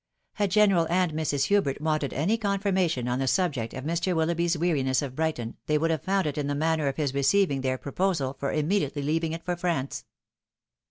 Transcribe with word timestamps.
Had 0.33 0.49
General 0.49 0.87
and 0.89 1.11
Mrs. 1.13 1.43
Hubert 1.43 1.79
wanted 1.79 2.11
any 2.11 2.35
confirmation 2.35 3.07
on 3.07 3.19
the 3.19 3.27
subject 3.27 3.75
of 3.75 3.83
Mr. 3.83 4.15
Willoughby 4.15 4.47
's 4.47 4.57
weariness 4.57 5.03
of 5.03 5.15
Brighton, 5.15 5.57
they 5.67 5.77
would 5.77 5.91
have 5.91 6.01
found 6.01 6.25
it 6.25 6.39
in 6.39 6.47
the 6.47 6.55
manner 6.55 6.87
of 6.87 6.97
his 6.97 7.13
receiving 7.13 7.61
their 7.61 7.77
proposal 7.77 8.35
for 8.39 8.51
immediately 8.51 9.03
leaving 9.03 9.31
it 9.31 9.45
for 9.45 9.55
France. 9.55 10.05